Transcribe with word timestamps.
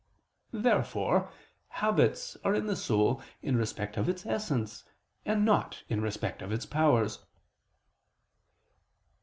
Therefore 0.55 1.29
habits 1.67 2.35
are 2.43 2.55
in 2.55 2.65
the 2.65 2.75
soul 2.75 3.21
in 3.43 3.55
respect 3.55 3.97
of 3.97 4.09
its 4.09 4.25
essence 4.25 4.83
and 5.27 5.45
not 5.45 5.83
in 5.89 6.01
respect 6.01 6.41
of 6.41 6.51
its 6.51 6.65
powers. 6.65 7.19